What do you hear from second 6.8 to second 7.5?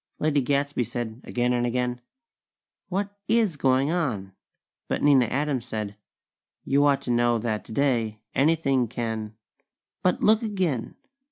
ought to know